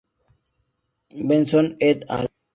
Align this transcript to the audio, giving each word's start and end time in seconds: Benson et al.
Benson 1.27 1.67
et 1.79 1.97
al. 2.15 2.25